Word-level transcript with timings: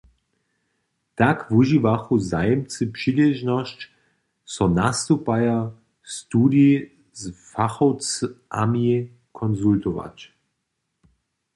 Tak 1.21 1.37
wužiwachu 1.51 2.15
zajimcy 2.31 2.83
přiležnosć, 2.97 3.79
so 4.53 4.65
nastupajo 4.79 5.59
studij 6.19 6.73
z 7.19 7.23
fachowcami 7.51 8.91
konsultować. 9.39 10.17